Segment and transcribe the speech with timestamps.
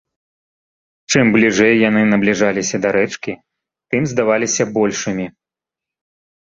[1.13, 3.39] Чым бліжэй яны набліжаліся да рэчкі,
[3.95, 5.33] тым здаваліся большымі.